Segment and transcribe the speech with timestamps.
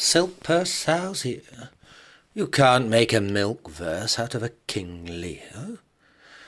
[0.00, 1.70] Silk purse sow's ear.
[2.32, 5.78] You can't make a milk verse out of a King Lear.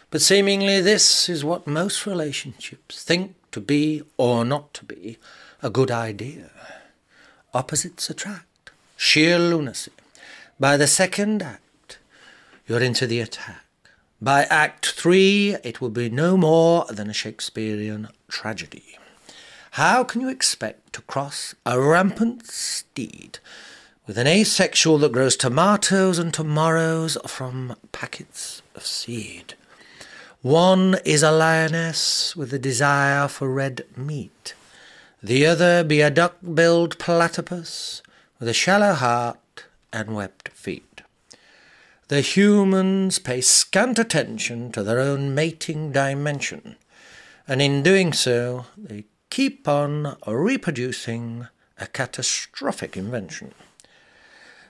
[0.09, 5.19] But seemingly this is what most relationships think to be or not to be
[5.65, 6.53] a good idea.
[7.53, 8.71] Opposites attract.
[8.97, 9.91] Sheer lunacy.
[10.61, 11.99] By the second act,
[12.69, 13.65] you're into the attack.
[14.23, 18.97] By Act Three, it will be no more than a Shakespearean tragedy.
[19.75, 23.39] How can you expect to cross a rampant steed
[24.05, 29.55] with an asexual that grows tomatoes and tomorrows from packets of seed?
[30.43, 34.55] One is a lioness with a desire for red meat.
[35.23, 38.03] The other be a duck-billed platypus
[38.41, 41.03] with a shallow heart and webbed feet.
[42.09, 46.75] The humans pay scant attention to their own mating dimension,
[47.47, 51.47] and in doing so, they keep on reproducing
[51.79, 53.55] a catastrophic invention.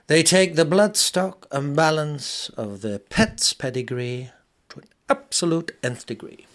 [0.06, 4.30] They take the bloodstock and balance of their pet's pedigree
[4.68, 6.46] to an absolute nth degree.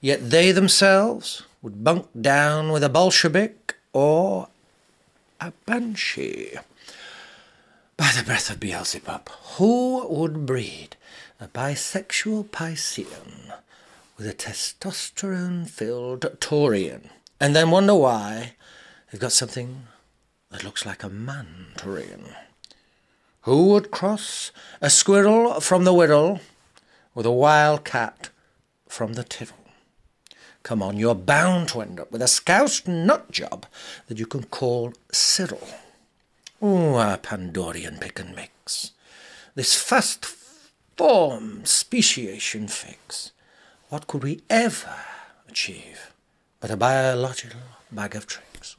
[0.00, 4.48] Yet they themselves would bunk down with a Bolshevik or
[5.40, 6.56] a Banshee.
[7.96, 10.96] By the breath of Beelzebub, who would breed
[11.40, 13.52] a bisexual Piscean
[14.16, 17.10] with a testosterone filled Taurian
[17.42, 18.52] and then wonder why
[19.10, 19.88] they've got something
[20.50, 22.36] that looks like a Mandarin?
[23.40, 26.38] Who would cross a squirrel from the whittle
[27.16, 28.30] with a wild cat
[28.86, 29.56] from the tittle?
[30.62, 33.66] Come on, you're bound to end up with a scoused nut job
[34.06, 35.66] that you can call Cyril.
[36.60, 38.92] Oh, our Pandorian pick and mix.
[39.56, 40.26] This fast
[40.96, 43.32] form speciation fix.
[43.88, 44.94] What could we ever
[45.48, 46.12] achieve
[46.62, 47.60] but a biological
[47.90, 48.76] bag of tricks.